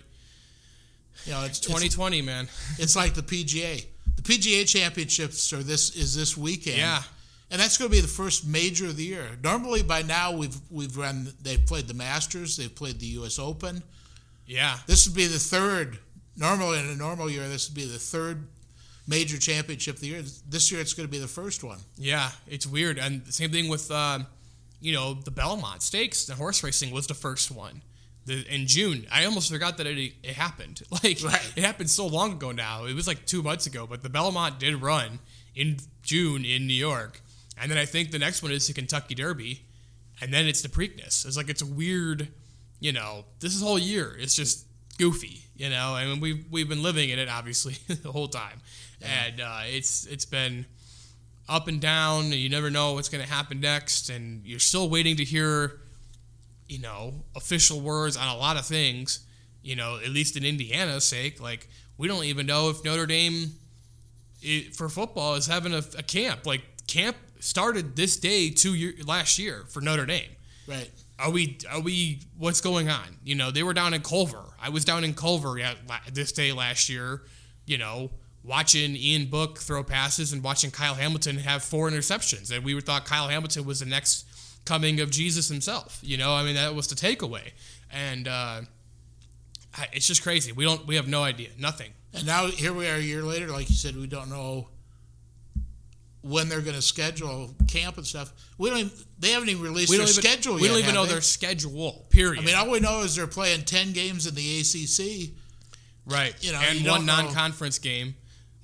[1.24, 2.48] you know, it's 2020, man.
[2.78, 3.87] It's like the PGA.
[4.16, 6.78] The PGA Championships are this is this weekend.
[6.78, 7.02] Yeah.
[7.50, 9.28] And that's going to be the first major of the year.
[9.42, 11.28] Normally, by now we've we've run.
[11.42, 12.57] They've played the Masters.
[12.57, 13.38] They've played the U.S.
[13.38, 13.83] Open.
[14.46, 15.98] Yeah, This would be the third.
[16.37, 18.46] Normally, in a normal year, this would be the third
[19.06, 20.22] major championship of the year.
[20.48, 21.78] This year, it's going to be the first one.
[21.96, 22.98] yeah, it's weird.
[22.98, 24.26] And the same thing with um,
[24.80, 26.24] you know the Belmont Stakes.
[26.26, 27.82] The horse racing was the first one.
[28.26, 30.82] The, in June, I almost forgot that it, it happened.
[30.90, 31.52] Like Right.
[31.56, 32.86] it happened so long ago now.
[32.86, 35.18] It was like two months ago, but the Belmont did run
[35.54, 37.20] in June in New York,
[37.60, 39.60] and then I think the next one is the Kentucky Derby,
[40.22, 41.26] and then it's the Preakness.
[41.26, 42.28] It's like it's a weird,
[42.80, 44.66] you know, this whole year it's just
[44.98, 45.94] goofy, you know.
[45.94, 48.62] I mean, we've we've been living in it obviously the whole time,
[49.04, 50.66] and uh, it's it's been
[51.48, 52.32] up and down.
[52.32, 55.80] You never know what's going to happen next, and you're still waiting to hear,
[56.68, 59.20] you know, official words on a lot of things.
[59.62, 63.52] You know, at least in Indiana's sake, like we don't even know if Notre Dame
[64.44, 66.46] i for football is having a, a camp.
[66.46, 70.30] Like camp started this day two year last year for Notre Dame.
[70.66, 70.90] Right.
[71.18, 71.58] Are we?
[71.70, 72.20] Are we?
[72.38, 73.18] What's going on?
[73.24, 74.42] You know, they were down in Culver.
[74.60, 75.74] I was down in Culver yeah,
[76.12, 77.22] this day last year.
[77.66, 78.10] You know,
[78.44, 83.04] watching Ian Book throw passes and watching Kyle Hamilton have four interceptions, and we thought
[83.07, 84.26] Kyle Hamilton was the next
[84.64, 85.98] coming of Jesus himself.
[86.02, 87.52] You know, I mean that was the takeaway,
[87.90, 88.61] and uh,
[89.92, 90.52] it's just crazy.
[90.52, 90.87] We don't.
[90.87, 91.48] We have no idea.
[91.59, 91.90] Nothing.
[92.12, 93.48] And now here we are a year later.
[93.48, 94.68] Like you said, we don't know
[96.22, 98.33] when they're going to schedule camp and stuff.
[98.57, 98.78] We don't.
[98.80, 100.22] Even, they haven't even released We their even.
[100.22, 100.68] schedule we yet.
[100.68, 101.12] don't even know they?
[101.12, 102.07] their schedule.
[102.11, 102.42] Period.
[102.42, 105.30] I mean, all we know is they're playing ten games in the ACC.
[106.07, 106.35] Right.
[106.40, 108.14] You know, and you one don't know- non-conference game,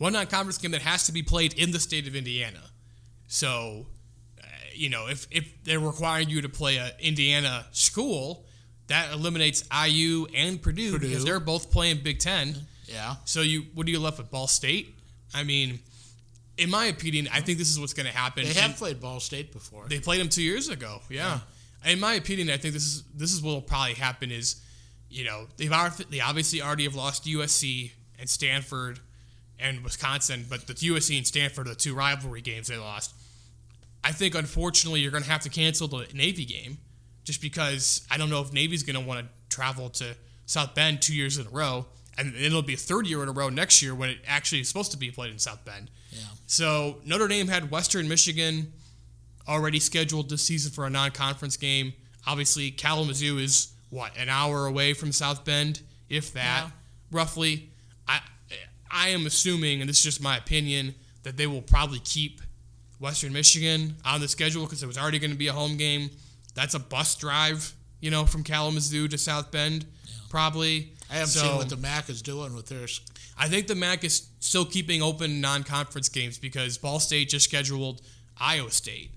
[0.01, 2.63] one non-conference game that has to be played in the state of Indiana.
[3.29, 3.87] So,
[4.43, 8.45] uh, you know, if if they're requiring you to play a Indiana school,
[8.89, 11.09] that eliminates IU and Purdue, Purdue.
[11.09, 12.57] because they're both playing Big Ten.
[12.87, 13.17] Yeah.
[13.25, 14.31] So you, what are you left with?
[14.31, 14.97] Ball State.
[15.33, 15.79] I mean,
[16.59, 18.43] in my opinion, I think this is what's going to happen.
[18.43, 19.87] They And- have played Ball State before.
[19.89, 21.03] they played them two years ago.
[21.09, 21.41] Yeah.
[21.87, 24.31] In my opinion, I think this is this is what will probably happen.
[24.33, 24.57] Is
[25.09, 25.71] you know they've
[26.11, 28.99] they obviously already have lost USC and Stanford
[29.61, 33.15] and Wisconsin, but the USC and Stanford are the two rivalry games they lost.
[34.03, 36.79] I think unfortunately you're going to have to cancel the Navy game
[37.25, 41.03] just because I don't know if Navy's going to want to travel to South Bend
[41.03, 43.83] two years in a row, and it'll be a third year in a row next
[43.83, 45.91] year when it actually is supposed to be played in South Bend.
[46.13, 46.21] yeah.
[46.47, 48.73] So Notre Dame had Western Michigan
[49.47, 51.93] already scheduled this season for a non-conference game.
[52.27, 56.71] Obviously, Kalamazoo is what an hour away from South Bend, if that, Yeah.
[57.11, 57.70] roughly.
[58.91, 62.41] I am assuming, and this is just my opinion, that they will probably keep
[62.99, 66.11] Western Michigan on the schedule because it was already going to be a home game.
[66.55, 69.87] That's a bus drive, you know, from Kalamazoo to South Bend,
[70.29, 70.93] probably.
[71.11, 73.01] I haven't So- seen what the MAC is doing with theirs.
[73.39, 78.03] I think the MAC is still keeping open non-conference games because Ball State just scheduled
[78.39, 79.13] Iowa State.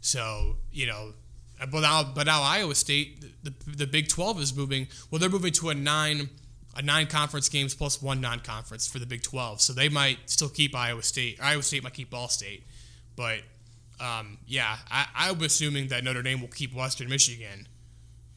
[0.00, 1.12] So you know,
[1.70, 4.86] but now but now Iowa State, the, the Big Twelve is moving.
[5.10, 6.30] Well, they're moving to a nine
[6.76, 9.60] a nine conference games plus one non-conference for the Big Twelve.
[9.60, 11.38] So they might still keep Iowa State.
[11.42, 12.64] Iowa State might keep Ball State,
[13.16, 13.40] but
[14.00, 17.66] um, yeah, I, I'm assuming that Notre Dame will keep Western Michigan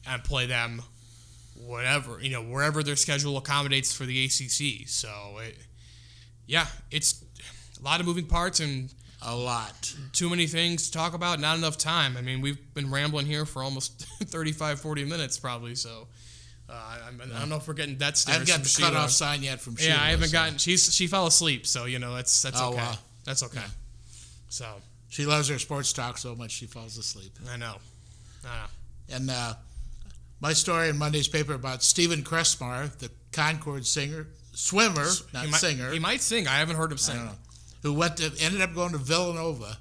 [0.08, 0.82] and play them
[1.66, 4.88] whatever you know wherever their schedule accommodates for the ACC.
[4.88, 5.10] So
[5.42, 5.56] it,
[6.46, 7.22] yeah, it's
[7.78, 9.94] a lot of moving parts and A lot.
[10.12, 11.40] too many things to talk about.
[11.40, 12.16] Not enough time.
[12.16, 15.74] I mean, we've been rambling here for almost 35, 40 minutes probably.
[15.74, 16.08] So
[16.70, 18.16] uh, I, I don't know if we're getting that.
[18.16, 18.30] Stuff.
[18.34, 19.94] I haven't got the cutoff sign yet from Sheila.
[19.96, 20.58] Yeah, I haven't so gotten.
[20.58, 22.76] She's she fell asleep, so you know that's that's Oh, okay.
[22.78, 22.94] wow.
[23.24, 23.60] That's okay.
[24.48, 24.66] So
[25.08, 27.32] She loves her sports talk so much she falls asleep.
[27.52, 27.76] I know.
[28.44, 29.16] I know.
[29.16, 29.54] And uh,
[30.40, 35.60] my story in Monday's paper about Stephen Crestmar, the Concord singer, swimmer, not he might,
[35.60, 35.90] singer.
[35.92, 36.46] He might sing.
[36.48, 37.28] I haven't heard him sing.
[37.82, 39.76] who went to ended up going to Villanova.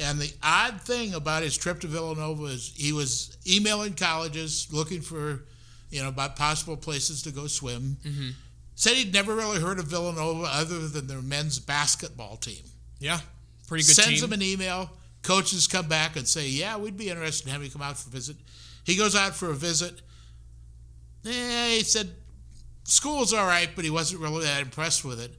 [0.00, 5.00] And the odd thing about his trip to Villanova is he was emailing colleges looking
[5.00, 5.42] for,
[5.90, 7.96] you know, about possible places to go swim.
[8.04, 8.30] Mm-hmm.
[8.74, 12.62] Said he'd never really heard of Villanova other than their men's basketball team.
[12.98, 13.20] Yeah,
[13.68, 14.28] pretty good Sends team.
[14.28, 14.90] him an email.
[15.22, 18.08] Coaches come back and say, "Yeah, we'd be interested in having you come out for
[18.08, 18.36] a visit."
[18.84, 20.00] He goes out for a visit.
[21.26, 22.10] Eh, he said
[22.84, 25.32] school's all right, but he wasn't really that impressed with it.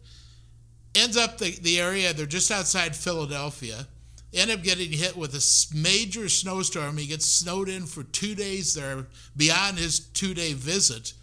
[0.93, 3.87] Ends up the, the area, they're just outside Philadelphia.
[4.33, 6.97] End up getting hit with a major snowstorm.
[6.97, 11.13] He gets snowed in for two days there, beyond his two day visit.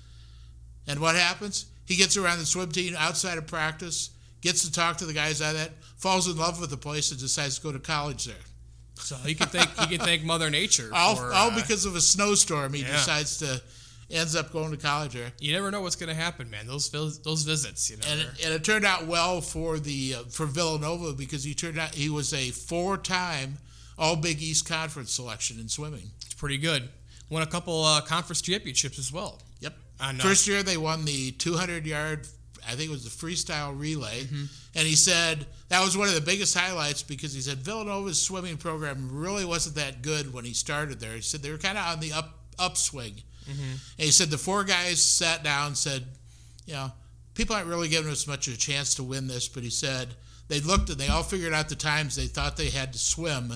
[0.86, 1.66] And what happens?
[1.86, 4.10] He gets around the swim team outside of practice,
[4.42, 7.10] gets to talk to the guys out of that, falls in love with the place,
[7.10, 8.36] and decides to go to college there.
[8.96, 10.90] So he can thank he can thank Mother Nature.
[10.92, 12.92] All, for, all uh, because of a snowstorm, he yeah.
[12.92, 13.62] decides to
[14.10, 15.32] ends up going to college there.
[15.38, 16.66] you never know what's going to happen, man.
[16.66, 18.02] Those those visits, you know.
[18.10, 21.78] And it, and it turned out well for the uh, for Villanova because he turned
[21.78, 23.58] out he was a four-time
[23.98, 26.10] All Big East Conference selection in swimming.
[26.24, 26.88] it's pretty good.
[27.30, 29.42] Won a couple uh, conference championships as well.
[29.60, 29.74] Yep.
[30.00, 30.22] I know.
[30.24, 32.26] First year they won the 200 yard,
[32.66, 34.44] I think it was the freestyle relay, Mm-hmm.
[34.76, 38.56] and he said that was one of the biggest highlights because he said Villanova's swimming
[38.56, 41.12] program really wasn't that good when he started there.
[41.16, 43.16] He said they were kind of on the up upswing,
[43.48, 43.62] Mm-hmm.
[43.62, 46.04] and he said the four guys sat down and said,
[46.66, 46.92] you know,
[47.34, 50.08] people aren't really giving us much of a chance to win this, but he said
[50.48, 53.54] they looked and they all figured out the times they thought they had to swim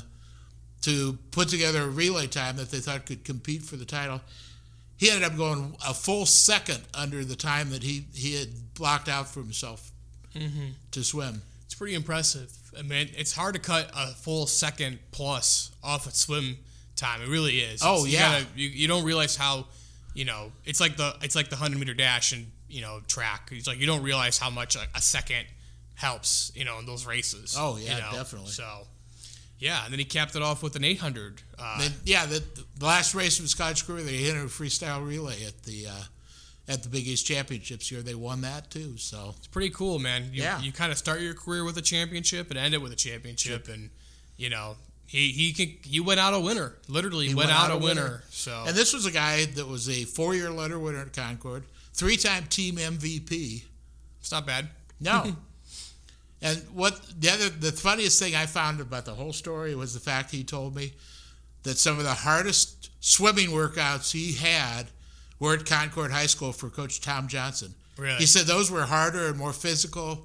[0.82, 4.20] to put together a relay time that they thought could compete for the title.
[4.96, 9.08] He ended up going a full second under the time that he, he had blocked
[9.08, 9.90] out for himself
[10.92, 11.42] to swim.
[11.66, 12.50] It's pretty impressive.
[12.78, 16.56] I mean, it's hard to cut a full second plus off a swim
[16.96, 17.20] time.
[17.22, 17.80] It really is.
[17.84, 18.32] Oh, It's- you yeah.
[18.40, 19.66] gotta- you, you don't realize how,
[20.14, 23.48] you know, it's like the it's like the hundred meter dash and you know track.
[23.52, 25.46] It's like you don't realize how much a, a second
[25.94, 26.52] helps.
[26.54, 27.54] You know, in those races.
[27.58, 28.10] Oh, yeah, you know?
[28.12, 28.50] definitely.
[28.50, 28.86] So,
[29.58, 31.42] yeah, and then he capped it off with an eight hundred.
[31.58, 32.42] Uh, Then, yeah, the,
[32.78, 36.02] the last race of his college career, they hit a freestyle relay at the uh,
[36.68, 38.02] at the Big East Championships here.
[38.02, 38.96] They won that too.
[38.96, 40.30] So It's pretty cool, man.
[40.32, 40.60] You, Yeah.
[40.60, 43.68] you kind of start your career with a championship and end it with a championship,
[43.68, 43.90] and
[44.36, 44.76] you know
[45.12, 46.72] he he can he went out a winner.
[46.88, 48.22] Literally went, out, a winner.
[48.30, 52.44] So And this was a guy that was a four-year letter winner at Concord, three-time
[52.44, 53.64] team MVP.
[54.20, 54.70] it's not bad.
[54.98, 55.36] No.
[56.42, 60.00] and what the other, the funniest thing I found about the whole story was the
[60.00, 60.94] fact he told me
[61.64, 64.86] that some of the hardest swimming workouts he had
[65.38, 67.74] were at Concord High School for Coach Tom Johnson.
[67.98, 68.16] Really?
[68.16, 70.24] He said those were harder and more physical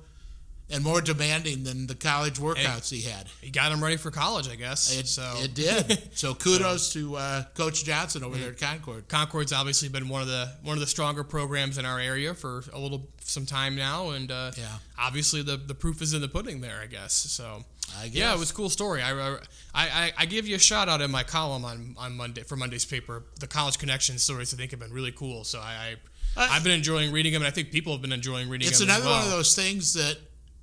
[0.70, 3.28] and more demanding than the college workouts he had.
[3.42, 4.98] He got him ready for college, I guess.
[4.98, 6.04] It, so it did.
[6.18, 9.08] So kudos to uh, Coach Johnson over there at Concord.
[9.08, 12.64] Concord's obviously been one of the one of the stronger programs in our area for
[12.74, 14.66] a little some time now, and uh, Yeah.
[15.00, 17.14] obviously the the proof is in the pudding there, I guess.
[17.14, 17.64] So.
[18.02, 18.16] I guess.
[18.16, 19.02] Yeah, it was a cool story.
[19.02, 19.38] I, I,
[19.74, 22.84] I, I give you a shout out in my column on, on Monday for Monday's
[22.84, 23.24] paper.
[23.40, 25.46] The college connection stories I think have been really cool.
[25.46, 25.96] So I,
[26.36, 28.68] I Uh, I've been enjoying reading them, and I think people have been enjoying reading
[28.68, 28.90] It's them.
[28.90, 30.18] as another one of those things that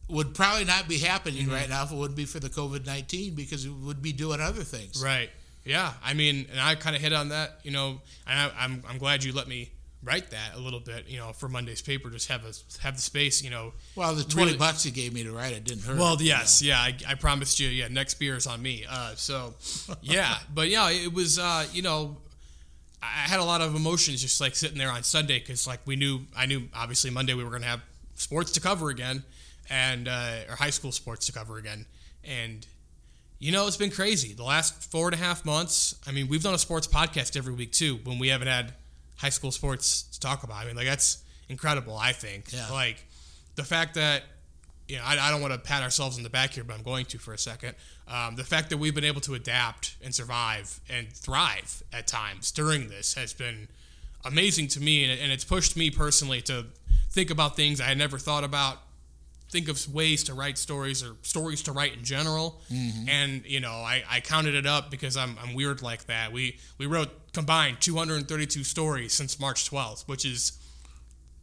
[0.09, 1.53] would probably not be happening Mm-hmm.
[1.55, 4.41] right now if it wouldn't be for the COVID nineteen because it would be doing
[4.41, 5.03] other things.
[5.03, 5.31] Right.
[5.65, 5.93] Yeah.
[6.05, 7.61] I mean, and I kind of hit on that.
[7.63, 9.71] You know, and I, I'm I'm glad you let me
[10.03, 11.09] write that a little bit.
[11.09, 12.53] You know, for Monday's paper, just have a
[12.83, 13.43] have the space.
[13.43, 13.73] You know.
[13.97, 15.97] Well, the twenty Really- bucks you gave me to write it didn't hurt.
[15.99, 17.69] Well, you yes, yeah, I, I promised you.
[17.69, 18.85] Yeah, next beer is on me.
[18.89, 19.55] Uh, so,
[20.03, 21.39] yeah, but yeah, it was.
[21.39, 22.19] Uh, you know,
[23.03, 25.81] I I had a lot of emotions just like sitting there on Sunday because like
[25.87, 27.81] we knew I knew obviously Monday we were gonna have
[28.17, 29.25] sports to cover again,
[29.71, 31.87] and uh, or high school sports to cover again,
[32.23, 32.67] and
[33.39, 34.33] You know, it's been crazy.
[34.33, 35.97] The last four and a half months.
[36.07, 38.73] I mean, we've done a sports podcast every week too when we haven't had
[39.17, 40.57] high school sports to talk about.
[40.57, 41.97] I mean, like that's incredible.
[41.97, 42.53] I think.
[42.53, 42.71] Yeah.
[42.71, 43.05] Like
[43.57, 44.23] the fact that
[44.89, 46.83] you know, I, I don't want to pat ourselves on the back here, but I'm
[46.83, 47.75] going to for a second.
[48.07, 52.53] Um, the fact that we've been able to adapt and survive and thrive at times
[52.53, 53.69] during this has been
[54.27, 56.67] amazing to me, and, it, and it's pushed me personally to
[57.11, 58.79] think about things I had never thought about,
[59.55, 62.61] think of ways to write stories or stories to write in general.
[63.09, 66.33] And you know, I, I counted it up because I'm, I'm weird like that.
[66.33, 70.59] We we wrote combined 232 stories since March 12th, which is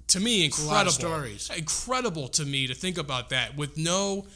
[0.07, 1.49] to me incredible stories.
[1.55, 4.27] incredible to me to think about that with no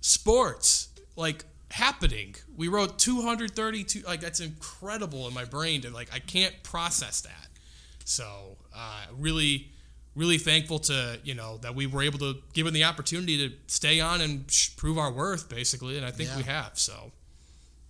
[0.00, 2.36] sports like happening.
[2.56, 7.48] We wrote 232 like that's incredible in my brain to like I can't process that.
[8.04, 9.72] So, uh, really
[10.14, 14.00] really thankful to, you know, that we were able to given the opportunity to stay
[14.00, 16.36] on and sh- prove our worth basically, and I think Yeah.
[16.36, 16.78] we have.
[16.78, 17.12] So,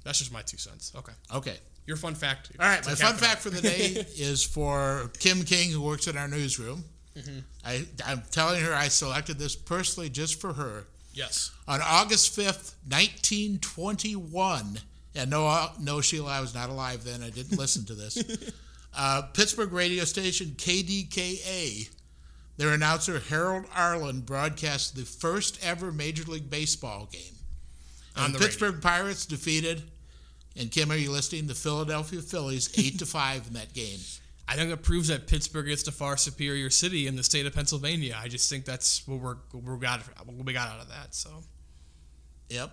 [0.04, 0.92] that's just my two cents.
[0.96, 1.12] Okay.
[1.34, 1.56] Okay.
[1.86, 2.50] Your fun fact.
[2.60, 6.16] All right, my fun fact for the day is for Kim King, who works in
[6.16, 6.84] our newsroom.
[7.16, 7.38] Mm-hmm.
[7.64, 10.86] I, I'm telling her I selected this personally just for her.
[11.12, 11.50] Yes.
[11.66, 14.78] On August 5th, 1921,
[15.16, 17.22] and no, no, Sheila, I was not alive then.
[17.22, 18.22] I didn't listen to this.
[18.96, 21.90] uh, Pittsburgh radio station KDKA,
[22.60, 27.32] their announcer Harold Arlin broadcast the first ever Major League Baseball game.
[28.14, 29.82] On And the Pittsburgh Pirates defeated,
[30.54, 31.46] and Kim, are you listening?
[31.46, 33.98] The Philadelphia Phillies, eight to five in that game.
[34.46, 37.54] I think it proves that Pittsburgh is the far superior city in the state of
[37.54, 38.14] Pennsylvania.
[38.20, 41.14] I just think that's what we're we got what we got out of that.
[41.14, 41.30] So
[42.50, 42.72] Yep.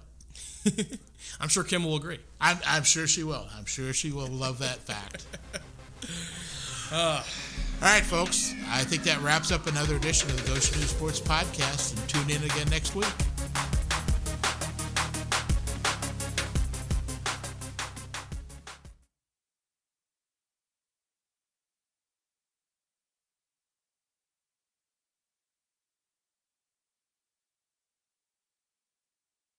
[1.40, 2.20] I'm sure Kim will agree.
[2.42, 3.48] I'm, I'm sure she will.
[3.56, 5.26] I'm sure she will love that fact.
[6.90, 7.22] Uh,
[7.80, 8.56] All right, folks.
[8.70, 11.96] I think that wraps up another edition of the Goshen News Sports Podcast.
[11.96, 13.06] And tune in again next week.